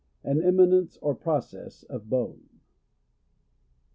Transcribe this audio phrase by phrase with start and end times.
[0.23, 2.49] An emi nence or process of bone.